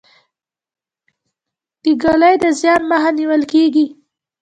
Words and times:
د 1.83 1.85
ږلۍ 2.01 2.35
د 2.43 2.45
زیان 2.59 2.81
مخه 2.91 3.09
نیول 3.17 3.41
کیږي. 3.53 3.85